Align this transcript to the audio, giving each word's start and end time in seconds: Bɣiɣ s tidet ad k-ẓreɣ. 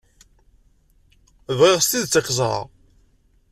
Bɣiɣ 1.59 1.79
s 1.81 1.87
tidet 1.89 2.19
ad 2.19 2.23
k-ẓreɣ. 2.27 2.65